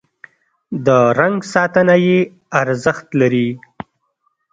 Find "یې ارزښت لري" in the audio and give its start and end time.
2.07-3.49